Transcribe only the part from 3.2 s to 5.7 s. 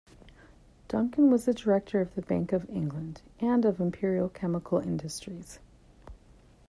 and of Imperial Chemical Industries.